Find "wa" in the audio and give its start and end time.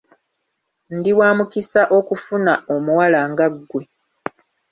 1.19-1.29